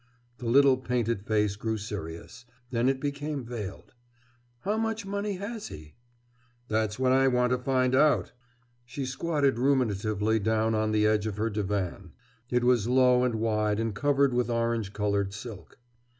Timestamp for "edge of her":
11.05-11.51